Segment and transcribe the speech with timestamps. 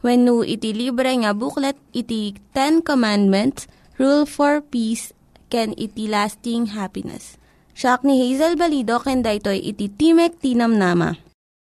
[0.00, 3.68] No iti libre nga booklet, iti Ten Commandments,
[4.00, 5.12] Rule for Peace,
[5.52, 7.36] can iti lasting happiness.
[7.76, 11.12] Siya ni Hazel Balido, ken daytoy iti Timek Tinam Nama.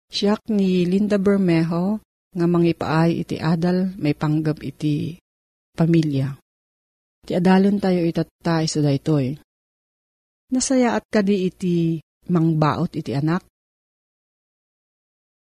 [0.09, 2.01] Siya ni Linda Bermejo,
[2.33, 5.21] nga mangipaay iti adal, may panggap iti
[5.77, 6.33] pamilya.
[7.23, 9.37] Ti adalon tayo itatay so daytoy.
[10.53, 12.01] Nasaya at kadi iti
[12.33, 13.45] mangbaot iti anak.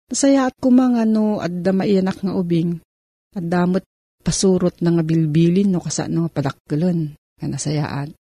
[0.06, 2.78] Nasaya at kumangano at damaianak nga ubing,
[3.34, 3.82] at damot
[4.22, 8.14] pasurot na nga bilbilin no kasa no padakkelon nga nasayaan.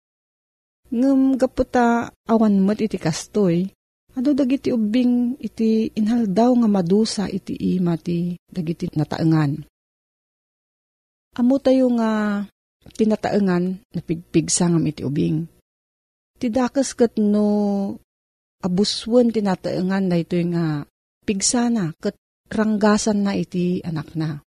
[0.89, 3.69] Ngem gaputa awan mo't iti kastoy,
[4.17, 9.65] ado dagiti ubing iti inhaldaw nga madusa iti ima ti dagiti nataengan.
[11.35, 12.45] Amo tayo nga
[12.95, 15.45] tinataengan na pigpigsa ngam iti ubing.
[16.39, 17.45] Ti dakas kat no
[18.63, 20.87] abuswan tinataengan na ito nga
[21.25, 22.15] pigsana kat
[22.53, 24.45] ranggasan na iti anak na.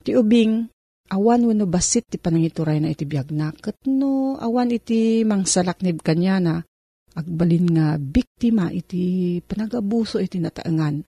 [0.00, 0.64] Ti ubing,
[1.12, 3.52] awan wano basit ti panangituray na iti biyag na.
[3.52, 6.54] Kat no awan iti mangsalaknib kanya na
[7.14, 11.04] agbalin nga biktima iti panagabuso iti nataengan.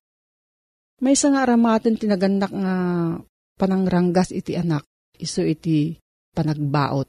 [1.03, 2.75] May isa nga aramaten tinaganak nga
[3.59, 4.87] panangranggas iti anak,
[5.19, 5.99] iso iti
[6.31, 7.09] panagbaot.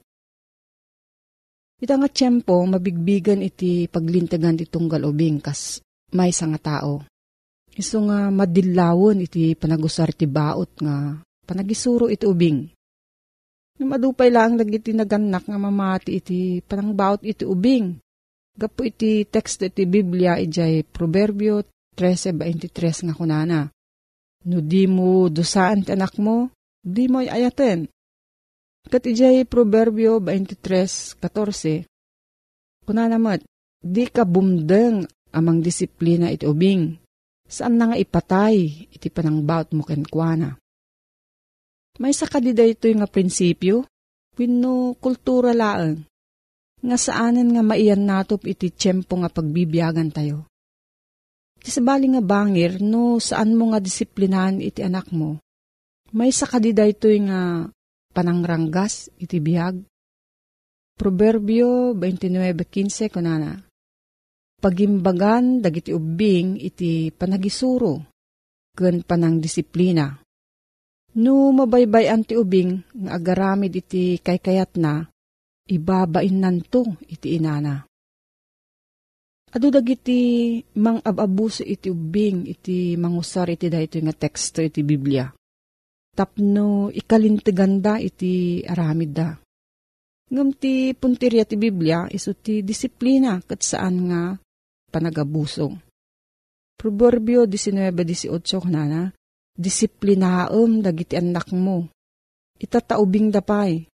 [1.84, 5.84] Ita nga tiyempo, mabigbigan iti paglintagan ti tunggal ubing kas
[6.16, 7.13] may nga tao.
[7.74, 11.18] Iso nga madilawon iti panagusar ti baot nga
[11.50, 12.70] panagisuro iti ubing.
[13.82, 17.98] Madupay lang dagiti naganak nga mamati iti panangbaot iti ubing.
[18.54, 21.66] Gapo iti text iti Biblia ijay Proverbio
[21.98, 23.66] 13.23 nga kunana.
[24.46, 27.90] No di mo dosaan ti anak mo, di mo ayaten.
[28.86, 32.86] Kat ijay Proverbio 23.14.
[32.86, 33.42] Kunana mat,
[33.82, 37.03] di ka bumdeng amang disiplina iti ubing.
[37.54, 40.58] Saan na nga ipatay iti panangbaot mo kenkwana.
[42.02, 43.86] May sa kadida ito nga prinsipyo,
[44.34, 46.02] wino kultura laang,
[46.82, 50.50] nga saanan nga maiyan natop iti tiyempo nga pagbibiyagan tayo.
[51.62, 55.38] Iti sabali nga bangir, no saan mo nga disiplinahan iti anak mo,
[56.18, 57.70] may sa kadida ito nga
[58.18, 59.78] panangranggas iti biyag.
[60.98, 63.62] Proverbio 29.15 kunana,
[64.64, 68.00] Pagimbagan dagiti ubing iti panagisuro,
[68.72, 70.08] ken panang disiplina.
[71.20, 75.04] No mabaybay ti ubing nga agaramid iti kaykayat na,
[75.68, 77.84] ibabain nanto iti inana.
[79.54, 85.28] Ado dagiti mang ababuso iti ubing iti mangusar iti dayto nga teksto iti Biblia.
[86.16, 89.30] Tapno ikalintiganda iti aramid da.
[90.34, 94.22] Ngam ti puntirya ti Biblia iso ti disiplina kat saan nga
[94.94, 95.74] panagabuso.
[96.78, 98.30] Proverbio 19.18
[98.70, 99.10] na
[99.58, 101.90] disiplinaam dagiti anak mo.
[102.62, 103.90] Itataubing dapay,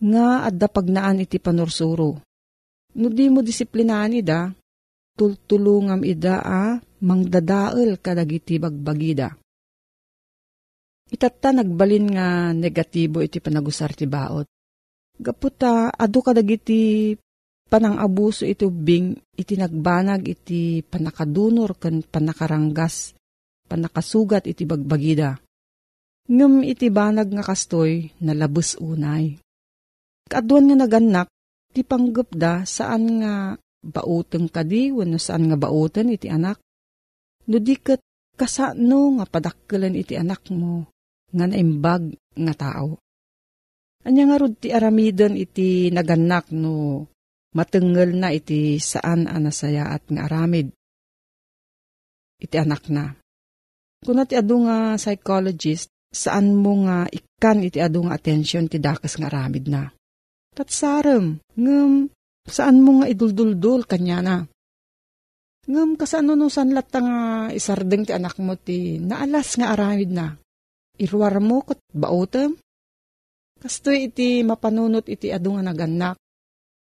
[0.00, 2.24] nga adda pagnaan iti panursuro.
[2.96, 4.50] No di mo disiplinaan ida,
[5.14, 9.36] tultulungam ida a mangdadael kadagiti bagbagida.
[11.10, 14.46] Itatta nagbalin nga negatibo iti panagusar ti baot.
[15.20, 17.12] Gaputa, adu kadagiti
[17.70, 23.14] panang abuso iti ubing iti nagbanag iti panakadunor ken panakaranggas
[23.70, 25.38] panakasugat iti bagbagida.
[26.26, 29.38] Ngem iti banag nga kastoy nalabes unay.
[30.26, 31.28] Kaduan nga naganak,
[31.70, 36.58] ti panggap da saan nga bauteng kadi wano saan nga bauten iti anak.
[37.50, 38.02] No di kat
[38.34, 40.86] kasano nga padakkelan iti anak mo
[41.30, 42.98] nga naimbag nga tao.
[44.06, 47.06] Anya nga rod ti aramidon iti naganak no
[47.56, 50.70] matengel na iti saan anasaya at nga aramid.
[52.40, 53.14] Iti anak na.
[54.00, 59.20] Kuna ti adu nga psychologist, saan mo nga ikan iti adu nga atensyon ti dakas
[59.20, 59.92] nga aramid na.
[60.56, 62.08] Tatsarem, ngem
[62.48, 64.36] saan mo nga idulduldul kanya na.
[65.70, 70.34] Ngem kasano no sanlat nga isardeng ti anak mo ti naalas nga aramid na.
[71.00, 72.56] Irwar mo kat bautem.
[73.60, 76.19] Kastoy iti mapanunot iti adu nga naganak.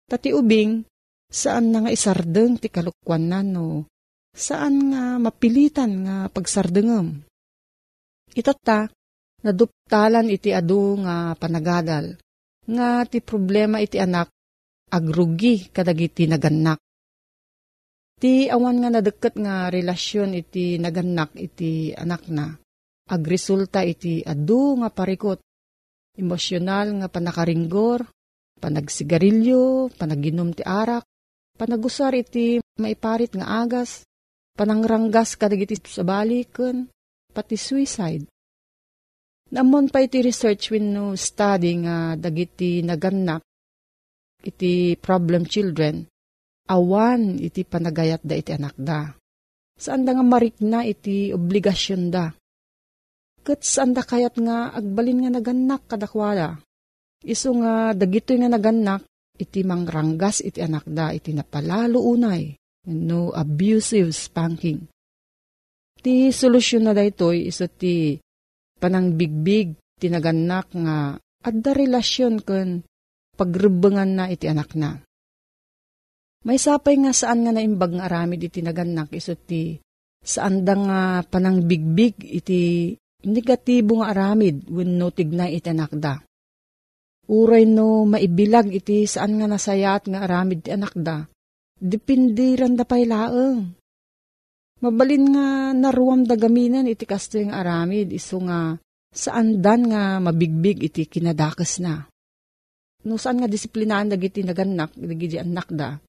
[0.09, 0.89] Tati ubing,
[1.29, 3.85] saan na nga isardeng ti kalukwan na no.
[4.33, 7.21] Saan nga mapilitan nga pagsardengem.
[8.33, 8.89] Itata,
[9.45, 12.17] naduptalan iti adu nga panagadal
[12.69, 14.29] nga ti problema iti anak
[14.93, 16.81] agrugi kadagiti naganak.
[18.19, 22.51] Ti awan nga nadeket nga relasyon iti naganak iti anak na.
[23.09, 25.41] Agresulta iti adu nga parikot.
[26.19, 28.03] Emosyonal nga panakaringgor,
[28.59, 31.07] panagsigarilyo, panaginom ti arak,
[31.55, 34.03] panagusar iti maiparit nga agas,
[34.59, 36.91] panangranggas kadagiti sa baliken,
[37.31, 38.27] pati suicide.
[39.49, 43.41] Namon pa iti research when no study nga dagiti naganak
[44.45, 46.05] iti problem children,
[46.69, 49.09] awan iti panagayat da iti anak da.
[49.79, 52.29] Saan da nga marikna iti obligasyon da.
[53.41, 56.61] Kat saan da kayat nga agbalin nga naganak kadakwala.
[57.27, 59.03] Iso nga dagito nga naganak
[59.39, 62.55] iti mangranggas iti anak da iti napalalo unay.
[62.89, 64.87] No abusive spanking.
[65.99, 68.17] Ti solusyon na da ito'y iso ti
[68.79, 72.87] panang bigbig tinaganak nga adda relasyon kun
[73.35, 75.03] pagrebengan na iti anak na.
[76.47, 79.75] May sapay nga saan nga naimbag nga aramid iti naganak iso ti
[80.23, 82.95] saan da nga panang bigbig iti
[83.27, 86.23] negatibo nga aramid wenno tignay iti anak da.
[87.29, 91.29] Uray no maibilag iti saan nga nasayat nga aramid ti anak da.
[91.77, 93.77] Depindiran da pay laeng.
[94.81, 95.47] Mabalin nga
[95.77, 98.81] naruam da gaminan iti kasto yung aramid iso nga
[99.13, 102.09] saan dan nga mabigbig iti kinadakas na.
[103.05, 106.01] No saan nga disiplinaan dagiti naganak, dagiti anak da,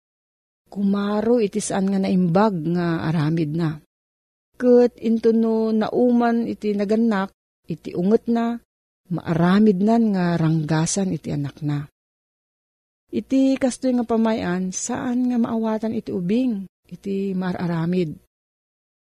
[0.70, 3.78] kumaro iti saan nga naimbag nga aramid na.
[4.60, 7.34] Kat into no nauman iti naganak,
[7.66, 8.60] iti unget na,
[9.10, 11.86] maaramid nan nga ranggasan iti anak na.
[13.10, 18.14] Iti kasto nga pamayan, saan nga maawatan iti ubing, iti mararamid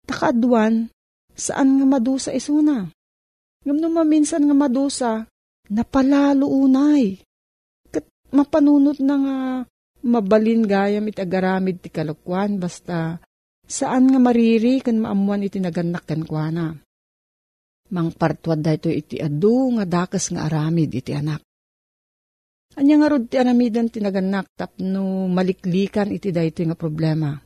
[0.02, 0.90] Takaadwan,
[1.32, 2.90] saan nga madusa isuna?
[3.62, 5.12] Ngam no maminsan nga madusa,
[5.70, 7.22] napalalo unay.
[7.87, 8.02] Kat
[8.34, 9.37] mapanunot na nga
[10.02, 13.22] mabalin gayam iti agaramid ti kalukwan, basta
[13.62, 16.74] saan nga mariri kan maamuan iti naganak kan kuana.
[17.93, 21.44] Mang partwad da ito iti adu nga dakas nga aramid iti anak.
[22.81, 27.37] Anya nga rod ti aramidan ti naganak tapno maliklikan iti da ito nga problema.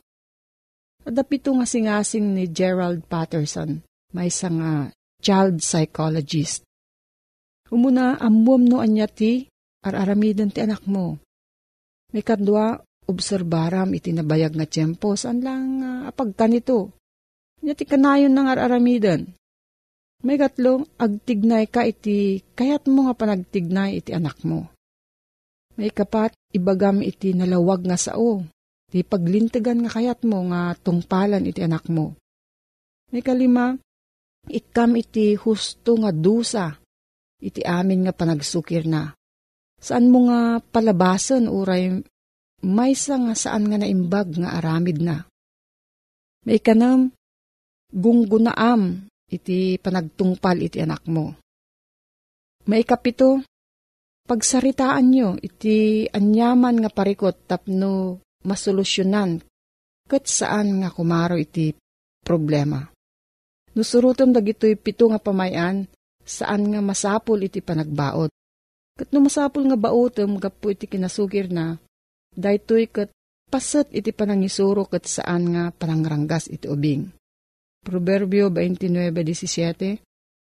[1.03, 3.79] Adapito nga singasing ni Gerald Patterson,
[4.15, 4.87] may isang uh,
[5.19, 6.63] child psychologist.
[7.67, 9.47] Umuna, amuam no anya ti,
[9.83, 11.19] araramidan ti anak mo.
[12.15, 16.95] May kadwa, obserbaram iti nabayag nga tiyempo, saan lang uh, apagkan ito.
[17.63, 19.27] Nya ti kanayon ng araramidan.
[20.25, 24.65] May gatlong, agtignay ka iti, kayat mo nga panagtignay iti anak mo.
[25.77, 28.41] May kapat, ibagam iti nalawag nga sao,
[28.87, 32.15] Ti paglintigan nga kayat mo nga tungpalan iti anak mo.
[33.11, 33.75] May kalima,
[34.47, 36.71] ikam iti husto nga dusa,
[37.43, 39.11] iti amin nga panagsukir na.
[39.77, 41.99] Saan mo nga palabasan uray
[42.63, 45.27] maysa nga saan nga naimbag nga aramid na.
[46.47, 47.11] May kanam,
[47.91, 51.35] gunggunaam iti panagtungpal iti anak mo.
[52.67, 53.43] May kapito,
[54.27, 59.39] pagsaritaan nyo iti anyaman nga parikot tapno masolusyonan
[60.07, 61.75] kat saan nga kumaro iti
[62.23, 62.83] problema.
[63.75, 65.87] Nusurutom dagitoy pito nga pamayan
[66.23, 68.31] saan nga masapol iti panagbaot.
[68.97, 71.77] Kat no masapol nga baotom gapo iti kinasugir na,
[72.33, 73.13] daytoy kat
[73.47, 77.07] paset iti panangisuro ket saan nga panangranggas iti ubing.
[77.87, 80.03] Proverbio 29.17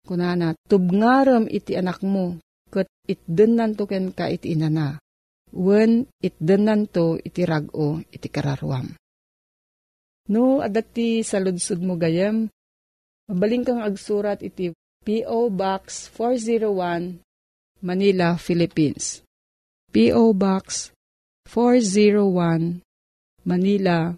[0.02, 2.40] Kunana, tubngaram iti anak mo,
[2.72, 4.98] ket itdenan to ken ka iti inana.
[5.54, 8.90] Wen itdenan to iti rago iti kararwam.
[10.30, 12.50] No, adati sa ludsud mo gayem,
[13.28, 15.50] mabaling kang agsurat iti P.O.
[15.50, 17.22] Box 401,
[17.82, 19.24] Manila, Philippines.
[19.90, 20.36] P.O.
[20.36, 20.94] Box
[21.50, 22.82] 401,
[23.42, 24.14] Manila,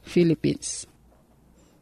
[0.00, 0.89] Philippines.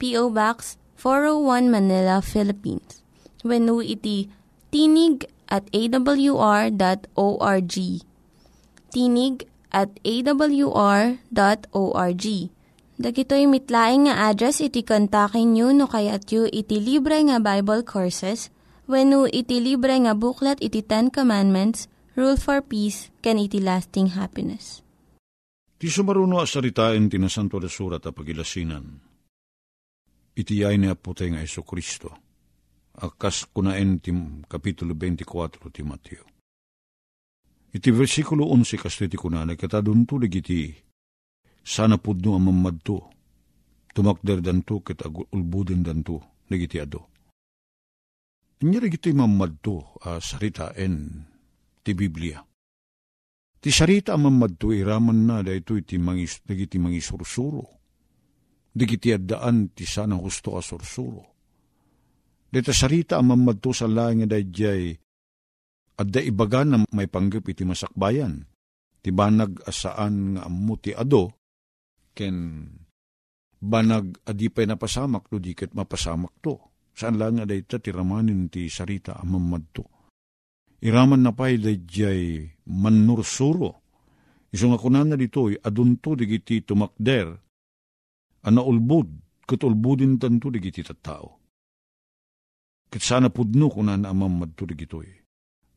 [0.00, 0.32] P.O.
[0.32, 3.04] Box 401 Manila, Philippines.
[3.44, 4.32] When iti
[4.72, 6.74] tinig at awr.org.
[8.90, 9.36] Tinig
[9.70, 11.16] at awr.org.
[13.00, 18.52] Dagitoy mitlaing nga address iti kontakin nyo no kayat yu iti libre nga Bible Courses
[18.84, 24.84] when iti libre nga buklat iti Ten Commandments, Rule for Peace, can iti lasting happiness.
[25.80, 29.09] Ti sumaruno asaritain ti nasanto da surat a pagilasinan.
[30.40, 32.08] Iti ay ni apotay nga Iso Kristo.
[33.04, 34.08] Akas kunaen ti
[34.48, 36.24] kapitulo 24 ti Mateo.
[37.76, 40.72] Iti versikulo 11 kasto iti kunanay kataduntulig iti
[41.60, 43.12] sana pudno ang mamadto.
[43.92, 47.10] Tumakder danto ket ulbudin danto nagiti ado.
[48.64, 51.24] Inya iti mamadto a uh, saritaen
[51.84, 52.40] ti Biblia.
[53.60, 57.79] Ti sarita mamadto iraman na dahito iti mangis, dagiti mangisursuro.
[58.70, 61.22] Digiti addaan ti sana husto a sursuro.
[62.50, 64.94] Dito sarita ang mamadto sa laing dayjay
[66.00, 68.42] adda ibaga na may panggap iti masakbayan.
[69.00, 71.30] Ti banag asaan nga ammo ti ado
[72.14, 72.66] ken
[73.60, 76.58] banag adipay napasamak do diket mapasamak to.
[76.90, 80.00] Saan lang nga dayta ti ramanin ti sarita ang mamadto
[80.80, 83.84] iraman na pa'y dayjay manursuro.
[84.50, 87.38] Iso nga kunan na dito'y adunto digiti tumakder,
[88.46, 89.08] ana ulbud,
[89.46, 91.40] kat ulbudin tanto digiti tattao.
[92.90, 95.10] Kat sana pudno kunan amam madto digito'y.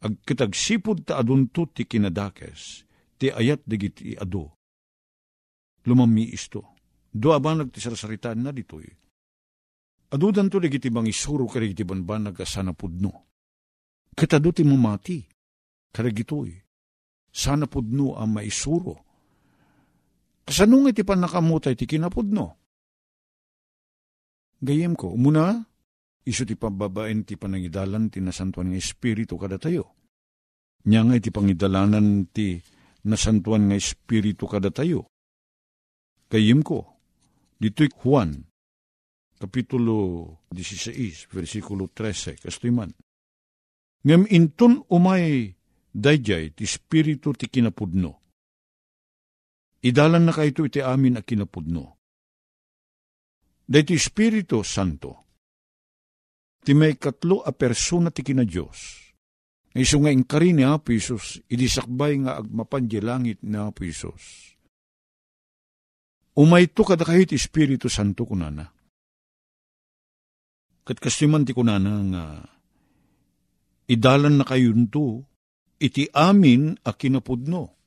[0.03, 2.83] Ag kitagsipod ta adunto ti kinadakes,
[3.17, 4.51] ti ayat digiti ado.
[5.85, 6.75] Lumami isto.
[7.13, 8.89] Do abanag ti sarsaritaan na dito'y.
[10.13, 13.33] Adudan to digiti bang isuro ka digiti banbanag asana pudno
[14.13, 15.25] Kataduti mo mati,
[15.89, 16.53] karagitoy,
[17.33, 19.12] sana pudno ang maisuro.
[20.43, 22.45] Kasanong iti panakamutay ti kinapudno?
[24.63, 25.59] Gayem ko, umuna,
[26.23, 29.95] iso ti pababaen ti panangidalan ti nasantuan nga espiritu kada tayo.
[30.87, 32.59] Nya nga iti pangidalanan ti
[33.07, 35.11] nasantuan nga espiritu kada tayo.
[36.31, 36.87] Gayem ko,
[37.59, 38.39] dito'y Juan,
[39.43, 42.71] Kapitulo 16, versikulo 13, kastoy
[44.03, 45.51] Ngem intun umay
[45.91, 48.22] dayjay ti spiritu ti kinapudno.
[49.83, 51.99] Idalan na kayto iti amin a kinapudno.
[53.67, 55.11] Day ti Espiritu Santo.
[56.63, 59.03] Ti may katlo a persona ti kina Diyos.
[59.73, 64.53] Iso nga inkari ni Apo Isus, idisakbay nga agmapan langit ni Apo Isus.
[66.37, 68.69] Umay to kada kahit Espiritu Santo kunana.
[70.83, 72.23] Kat kasiman ti kunana nga
[73.89, 75.25] idalan na kayunto,
[75.81, 77.82] iti amin a kinapudno.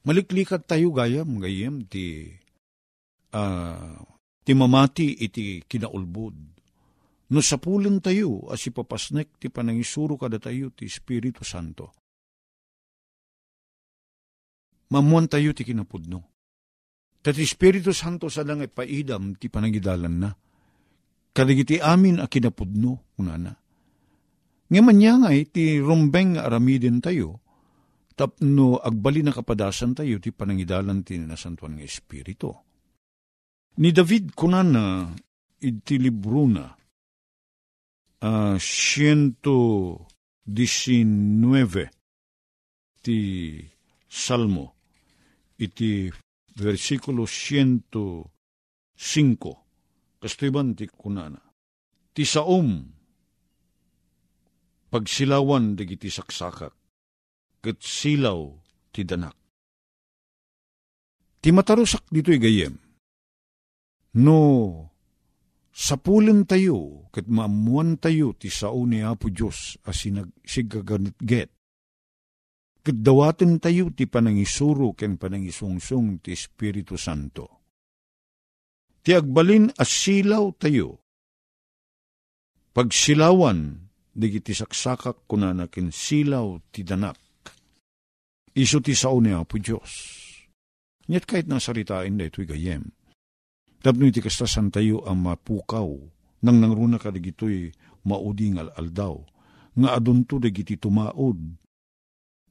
[0.00, 2.24] Maliklikat tayo gayam, gayam ti,
[3.36, 4.00] uh,
[4.40, 6.36] ti mamati iti kinaulbod.
[7.30, 11.94] No sapulan tayo, as ipapasnek ti panangisuro kada tayo ti Espiritu Santo.
[14.90, 16.18] Mamuan tayo ti kinapudno.
[17.20, 20.30] Kat Espiritu Santo sa lang paidam ti panangidalan na.
[21.30, 23.54] Kaligiti amin a kinapudno, unana.
[24.70, 27.38] Ngayon niya nga iti rumbeng aramidin tayo,
[28.20, 32.52] tapno agbali na kapadasan tayo ti panangidalan ti nasantuan nga Espiritu.
[33.80, 35.08] Ni David kunan na
[35.64, 36.68] iti libro na
[38.20, 40.52] uh, 119
[43.00, 43.16] ti
[44.04, 44.76] Salmo
[45.56, 46.12] iti
[46.60, 51.40] versikulo 105 kastoy ti kunana.
[52.12, 52.84] Ti saom
[54.92, 56.79] pagsilawan dagiti saksakak,
[57.60, 58.48] ket silaw
[58.90, 59.36] ti danak.
[61.40, 62.74] Ti matarusak dito'y gayem.
[64.20, 64.40] No,
[65.70, 71.48] sapulin tayo, kat maamuan tayo ti sao ni Apo Diyos as sinagsigaganit get.
[72.80, 77.60] Kat dawatin tayo ti panangisuro ken panangisungsung ti Espiritu Santo.
[79.00, 81.00] Ti agbalin as silaw tayo.
[82.76, 87.29] Pagsilawan, digiti saksakak kunanakin silaw ti danak.
[88.54, 90.20] Iso ti sao ni Apo Diyos
[91.10, 92.86] Nyat kahit nasaritain na ito'y gayem.
[93.82, 95.90] Tapno iti kastasan tayo ang mapukaw,
[96.46, 97.74] nang nangruna ka digito'y
[98.06, 99.18] mauding al-aldaw,
[99.74, 101.40] nga adunto digiti tumaod,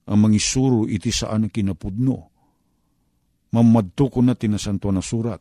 [0.10, 2.18] ang mangisuro iti saan kinapudno.
[3.56, 5.40] Mamadto ko na tinasanto na surat,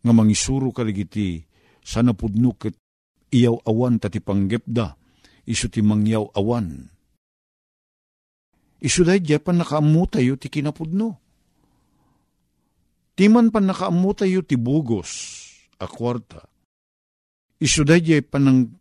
[0.00, 1.44] nga mangisuro ka digiti
[1.84, 2.72] sa napudno ket
[3.36, 4.96] iyaw awan tati panggepda,
[5.44, 6.93] iso ti mangyaw awan.
[8.84, 11.24] Iso dahi pan nakaamu tayo ti kinapudno
[13.14, 15.10] Timan pan nakaamu tayo ti bugos,
[15.78, 16.42] a kwarta.
[17.62, 18.74] Isu dayjay panang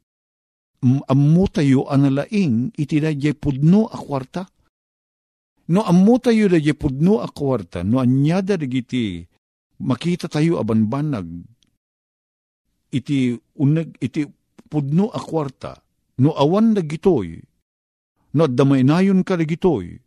[0.83, 4.50] ammu tayo analaing iti dayjay pudno a kwarta.
[5.69, 9.22] No ammu tayo dayjay pudno a kwarta, no anyada dagiti
[9.86, 11.29] makita tayo abanbanag
[12.89, 14.25] iti uneg iti
[14.65, 15.77] pudno a kwarta,
[16.22, 17.38] no awan dagitoy,
[18.34, 19.98] no adamainayon ka dagitoy,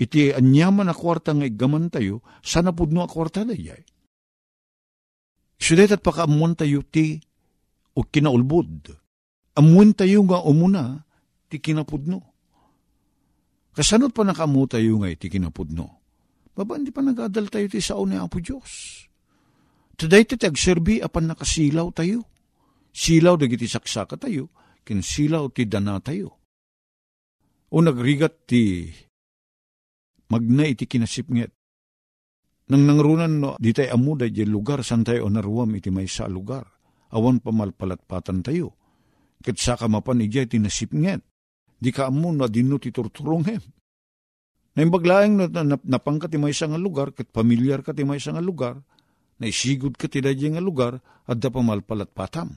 [0.00, 3.84] iti anyaman a kwarta nga igaman tayo, sana pudno a kwarta na yay.
[5.62, 7.22] Sudet at pakaamuan tayo ti
[7.94, 8.90] o kinaulbod.
[9.54, 11.06] Amuin tayo nga umuna
[11.46, 12.18] ti kinapudno.
[13.70, 16.02] Kasanot pa nakamu tayo nga iti kinapudno.
[16.52, 19.06] Baba, hindi pa nag-adal tayo ti sao ni Apo Diyos.
[19.96, 22.26] Today ti tagserbi apan nakasilaw tayo.
[22.92, 24.52] Silaw dagiti saksaka tayo,
[24.84, 26.41] kin silaw ti dana tayo.
[27.72, 28.84] O nagrigat ti
[30.28, 31.52] magna iti kinasipnget.
[32.68, 36.68] Nang nangrunan no, di tayo amuda di lugar san tayo naruam iti may sa lugar.
[37.16, 38.76] Awan pamalpalatpatan tayo.
[39.40, 41.24] Kat sa kamapan iti iti nasipnget.
[41.80, 43.64] Di ka amu na dino ti turturong hem.
[44.72, 48.80] Naimbaglaeng no, na, napangkat ti may nga lugar, kat pamilyar ka ti may nga lugar,
[49.36, 50.96] na isigod ka ti nga lugar,
[51.28, 52.56] at da pamalpalatpatam.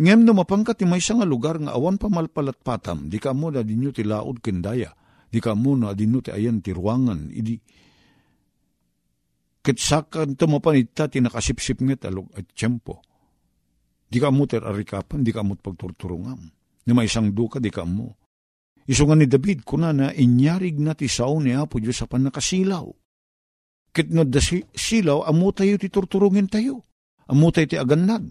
[0.00, 3.92] Ngem no mapangkat ti may nga lugar nga awan pamalpalatpatam, di ka mo na dinyo
[3.92, 4.96] ti laod kendaya
[5.30, 7.54] di ka muna adino ti ayan ti ruangan, idi
[9.62, 12.98] kitsakan tumapanita ti nakasipsip nget alog at tiyempo.
[14.10, 16.42] Di ka mo ter arikapan, di ka mo pagturturungam.
[16.82, 18.18] Ni may isang duka, di ka mo.
[18.90, 22.90] Isungan ni David, kuna na inyarig na ti sao ni Apo Diyos sa panakasilaw.
[23.94, 24.42] Kit no da
[24.74, 26.82] silaw, amo tayo ti turturungin tayo.
[27.30, 28.26] Amo tayo ti agannag.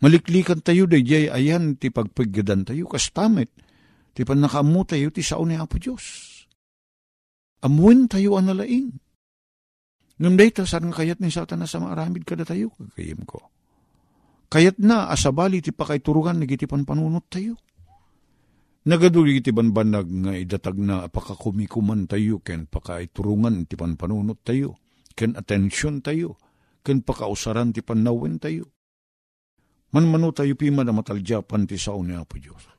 [0.00, 3.48] Maliklikan tayo, day jay ayan ti pagpaggadan tayo, kastamit
[4.16, 6.24] Ti pan nakaamu tayo ti sao ni Apo Diyos.
[7.60, 8.96] Amuin tayo analaing.
[10.16, 13.52] Ngam dayta saan kayat ni satan sa maaramid kada tayo kagayim ko.
[14.48, 17.60] Kayat na asabali ti pakaiturungan nagiti panpanunot tayo.
[18.88, 24.80] Nagaduli ti banbanag nga idatag na pakakumikuman tayo ken pakaiturungan ti panpanunot tayo
[25.12, 26.40] ken atensyon tayo
[26.80, 28.72] ken pakausaran ti panawin tayo.
[29.94, 32.76] Manmano tayo pima na mataljapan ti sao ni Apo Diyos.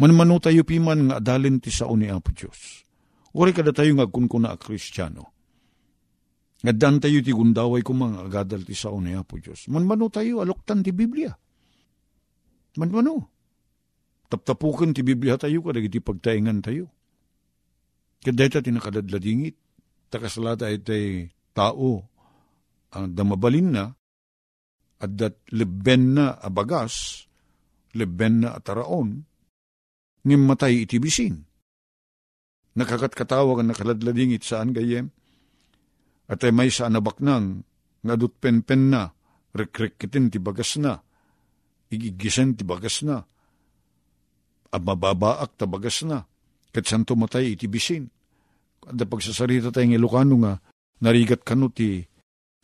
[0.00, 2.88] Manmano tayo piman nga adalin ti sao ni Apo Diyos.
[3.36, 5.28] Uri kada tayo nga kunkuna a kristyano.
[6.64, 9.68] Nga dan tayo ti gundaway ko mga agadal ti sao ni Apo Diyos.
[9.68, 11.30] Manmano tayo aloktan ti Biblia.
[12.80, 13.28] Manmano.
[14.30, 16.88] Taptapukan ti Biblia tayo kada iti pagtaingan tayo.
[18.24, 19.56] Kadeta ti nakadadladingit.
[20.10, 22.02] Takasalata itay tao
[22.90, 23.84] ang damabalin na
[25.00, 27.24] at dat leben na abagas,
[27.96, 29.24] leben na ataraon,
[30.24, 31.40] ngim matay iti bisin.
[32.76, 35.08] Nakakatkatawag ang nakaladladingit saan gayem,
[36.30, 37.64] at ay may sa anabaknang,
[38.04, 39.10] nga pen na,
[39.50, 40.94] rekrekitin ti bagas na,
[41.90, 43.18] igigisen ti bagas na,
[44.70, 46.22] at mababaak ta bagas na,
[46.70, 48.06] kat santo matay iti bisin.
[48.80, 50.54] Kada pagsasarita tayong Ilocano nga,
[51.02, 51.98] narigat kano ti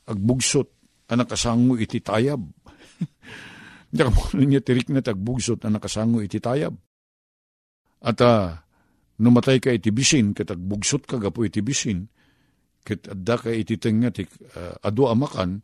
[0.06, 0.75] agbugsot,
[1.10, 2.42] anak kasango iti tayab.
[3.96, 6.74] Mo niya tirik na tagbugsot, anak kasango iti tayab.
[8.02, 8.52] At uh,
[9.22, 12.04] numatay ka iti bisin, kat agbugsot ka gapo iti bisin,
[12.84, 15.62] kat adda ka iti tenga ti uh, adu amakan,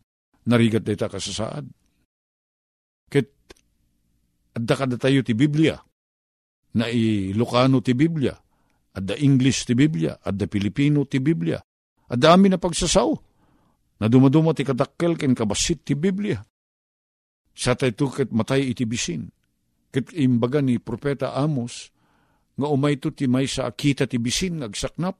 [0.49, 1.65] narigat dita ka sa saad.
[3.11, 3.27] Kat
[4.57, 5.77] adda ka tayo ti Biblia,
[6.73, 8.33] na ilokano ti Biblia,
[8.97, 11.61] adda English ti Biblia, adda Pilipino ti Biblia,
[12.09, 13.32] adda amin na pagsasaw,
[14.03, 16.43] na dumaduma ti kadakkel ken kabasit ti Biblia.
[17.55, 19.31] Sa tayo ket matay iti bisin.
[19.95, 21.87] Ket imbaga ni Propeta Amos,
[22.59, 25.15] nga umay to ti may sa akita ti bisin agsaknap.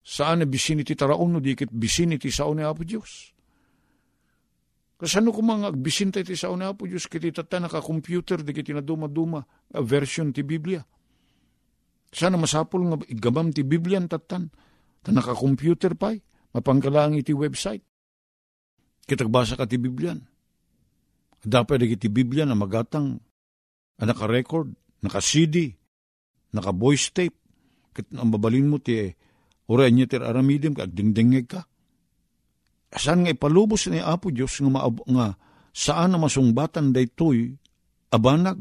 [0.00, 3.36] Saan na bisin iti taraon no dikit bisin iti sao ni Apo Diyos.
[4.96, 8.72] Kasano ko mga agbisin tayo iti sao ni Apo Diyos kiti tata naka-computer di kiti
[8.72, 9.44] na duma-duma
[9.76, 10.80] a version ti Biblia.
[12.08, 14.48] Sana masapol nga igamam ti Biblia tatan
[15.04, 16.16] ta naka-computer pa'y
[16.56, 17.84] mapangkalang iti website.
[19.04, 20.16] Kitagbasa ka ti Biblia.
[21.46, 23.20] Dapat di kiti Biblia na magatang
[24.00, 24.72] a naka-record,
[25.04, 25.70] naka-CD,
[26.56, 27.36] naka-voice tape.
[27.92, 28.98] Kit ang babalin mo ti
[29.68, 31.62] oray niya ti aramidim kag dingdingeg ka.
[32.90, 35.36] Asan nga ipalubos ni Apo Diyos nga, maab, nga
[35.76, 37.52] saan na masungbatan daytoy
[38.08, 38.56] abanag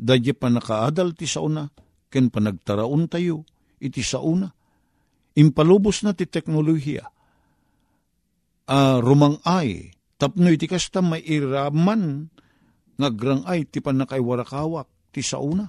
[0.00, 1.68] dadya pa nakaadal ti sauna
[2.08, 3.44] ken panagtaraon tayo
[3.78, 4.48] iti sauna.
[5.40, 7.08] Impalubos na ti teknolohiya.
[8.70, 12.28] Uh, rumang ay tapno iti kasta mairaman
[13.00, 15.64] nga grang ay ti panakaiwarakawak ti sauna.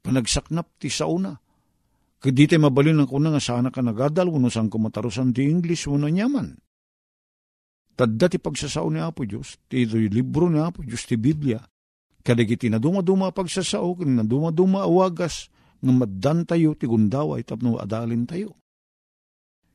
[0.00, 1.36] Panagsaknap ti sauna.
[2.24, 6.08] Kadi tayo mabalin ng kuna nga sana ka nagadal, uno sang kumatarusan ti English, uno
[6.08, 6.56] nyaman.
[7.92, 11.60] Tadda ti pagsasao ni Apo Diyos, ti libro ni Apo Diyos, ti Biblia.
[12.24, 15.52] Kadagiti na dumaduma pagsasao, na dumaduma awagas,
[15.84, 18.56] nga maddan tayo, ti gundaway, tapno adalin tayo.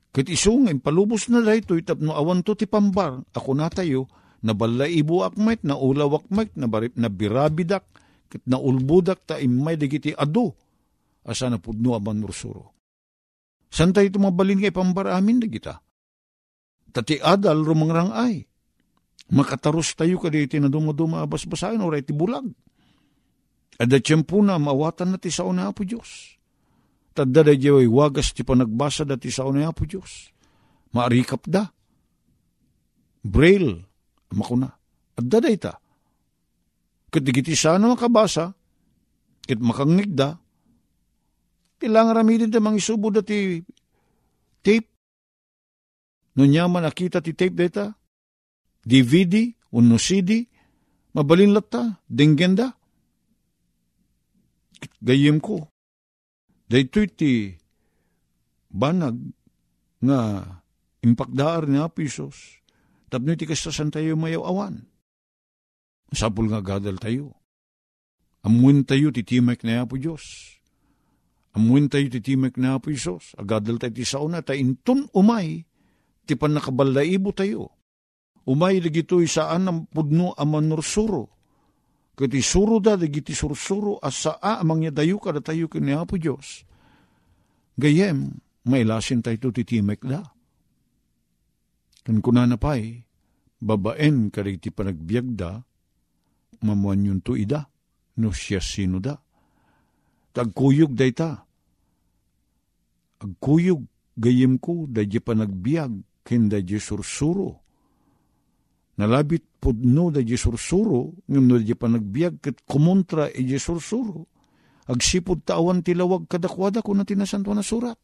[0.09, 4.09] Kat isungin, palubos na dahito, tapno awan to ti pambar, ako na tayo,
[4.41, 7.85] na balay ibu akmet, na ulawak mek, na, barip, na birabidak,
[8.25, 10.57] kat na ulbudak, ta imay digiti ado,
[11.21, 12.73] asa na pudno aman nursuro.
[13.69, 15.77] San tayo tumabalin kay pambar amin digita?
[16.89, 18.49] Tati adal rumangrang ay.
[19.29, 22.49] Makataros tayo kaditi na dumaduma abas-basahin oray ti bulag.
[23.77, 26.38] Tiyempo na mawatan na ti sao na Apo Diyos.
[27.13, 30.31] Tadda da jaway wagas ti panagbasa da ti sao na Apo Diyos.
[30.93, 31.71] Maarikap da.
[33.23, 33.85] Braille.
[34.33, 34.69] Makuna.
[35.17, 35.73] Adda da ita.
[37.09, 38.53] Katigiti sana makabasa.
[39.45, 40.37] Kit makangnig da.
[41.79, 42.59] Kailangan ramidin da
[43.23, 43.63] ti
[44.61, 44.89] tape
[46.35, 47.95] No nyaman nakita ti tape data,
[48.85, 50.47] DVD, uno CD,
[51.13, 52.73] mabalin lata, denggenda.
[55.03, 55.67] Gayem ko,
[56.69, 57.33] daytoy ti
[58.69, 59.17] banag
[59.99, 60.45] nga
[61.01, 62.61] impakdaar ni Apisos,
[63.09, 64.85] tapno ti kastasan tayo mayaw awan.
[66.09, 67.37] Sapul nga gadal tayo.
[68.41, 70.55] Amuin tayo ti timek na Apo Diyos.
[71.53, 73.35] Amuin tayo ti timek na Apo Isos.
[73.35, 75.67] Agadal tayo ti sauna, ta intun umay,
[76.23, 77.75] ti panakabalaibo tayo.
[78.47, 80.71] Umay ligito'y saan ang pudno aman
[82.19, 86.67] Kati suro da, digiti sursuro, asa a amang dayo kada tayo kini Apo Diyos.
[87.79, 90.27] Gayem, may lasin tayo titimek da.
[92.03, 93.07] Kan kuna na pa'y,
[93.63, 95.63] babaen kada iti panagbiag da,
[96.59, 97.71] mamuan yun to ida,
[98.19, 99.15] no siya sino da.
[100.35, 101.31] Tagkuyog da ita.
[103.23, 103.79] Agkuyog,
[104.19, 107.58] gayem ko, da di panagbiag, kinda di sursuro.
[108.99, 114.27] Nalabit pudno da di sursuro, ngam no di panagbiag kat kumontra e di sursuro.
[114.91, 117.95] Agsipod tawan tilawag kadakwada ko na tinasanto na surat.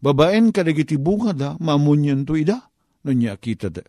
[0.00, 2.72] Babaen kadagiti bunga da, mamunyan to ida,
[3.04, 3.84] no niya kita da.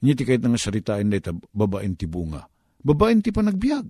[0.00, 2.48] Niya ti kahit nga saritain da ita, babaen ti bunga.
[2.80, 3.86] Babaen ti panagbiag.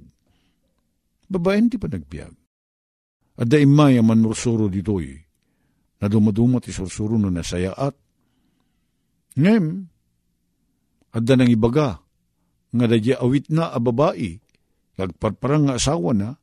[1.31, 2.35] Babaen ti panagbiag.
[3.39, 5.15] At da imay man nursuro ditoy,
[6.03, 7.95] na dumaduma ti sursuro no nasayaat,
[9.35, 9.91] Ngem,
[11.15, 12.03] adda nang ibaga,
[12.75, 14.43] nga dadya awit na a babae,
[14.99, 16.35] kagparparang nga asawa na,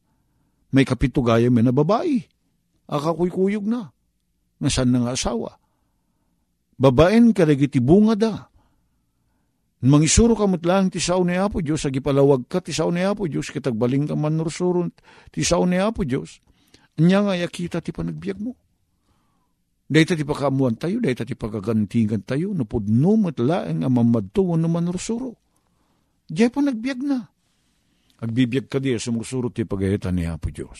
[0.71, 2.23] may kapito gaya may na babae,
[2.87, 3.91] akakuykuyog na,
[4.63, 5.59] nga san na nga asawa.
[6.79, 8.33] Babaen kadagiti bunga da,
[9.81, 13.25] Mangisuro ka matlang ti sao ni Apo Diyos, agi palawag ka ti sao ni Apo
[13.25, 14.93] Diyos, kitagbaling ka man nursurun
[15.33, 16.37] ti sao ni Apo Diyos,
[17.01, 18.53] anya nga yakita ti panagbiag mo.
[19.91, 25.35] Dahita ti pakamuan tayo, dahita ti pakagantingan tayo, no pudno matlaeng ang mamadto no manursuro.
[26.31, 27.19] Diyan pa nagbiag na.
[28.23, 30.79] Agbibiyag ka di, sumursuro ti pagayitan ni Apo Diyos.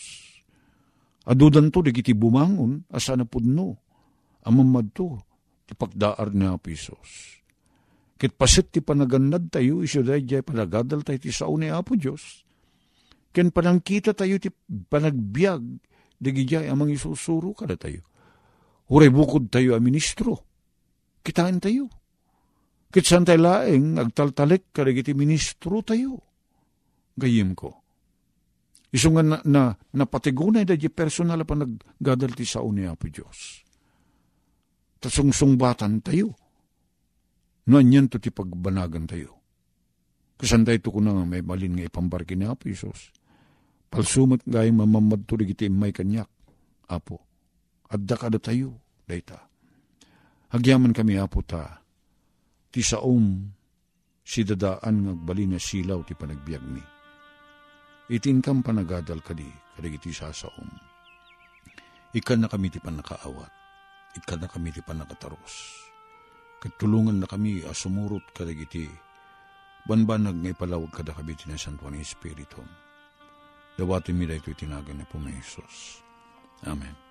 [1.27, 3.75] Adudan to, di kiti bumangon, asa na pudno,
[4.47, 5.27] ang mamadto,
[5.67, 7.43] ti pagdaar ni Apo Isos.
[8.15, 12.47] Kit pasit ti panagandad tayo, isyo dahi diyan panagadal tayo ti sao ni Apo Diyos.
[13.35, 14.47] Ken panangkita tayo ti
[14.87, 15.63] panagbiag,
[16.15, 18.10] di gijay amang isusuro kada tayo
[18.91, 20.43] Uray bukod tayo a ministro.
[21.23, 21.87] Kitain tayo.
[22.91, 26.19] Kitsan tayo laeng, agtaltalik karigiti ministro tayo.
[27.15, 27.71] Gayim ko.
[28.91, 33.63] Iso nga na, na napatigunay da di personal pa naggadal ti sao ni Apo Diyos.
[34.99, 36.35] Tasungsungbatan tayo.
[37.71, 39.39] No anyan to ti pagbanagan tayo.
[40.35, 43.15] Kasan tayo ko na nga may malin nga ipambarki ni Apo Isos.
[43.87, 46.27] Palsumot gayang mamamad to digiti may kanyak.
[46.91, 47.30] Apo
[47.91, 49.37] adda kada tayo, dayta.
[50.51, 51.83] Hagyaman kami apo ta,
[52.71, 53.51] ti saom,
[54.23, 56.83] si dadaan ngagbali na silaw ti panagbiag mi.
[58.11, 60.67] Itin kam panagadal kadi, kadig iti sasaom.
[62.11, 63.51] Ikan na kami ti panakaawat,
[64.19, 65.87] ikan na kami ti panakataros.
[66.59, 68.85] Katulungan na kami asumurot kadig iti
[69.87, 72.61] banbanag ngay palawag kada kabiti na Santuan Espiritu.
[73.79, 76.03] Dawatin mi dahito itinagan na po Jesus.
[76.67, 77.10] Amen.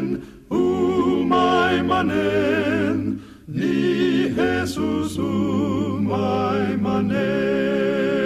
[0.00, 8.17] manen, umay manen, ni Jesus umay manen.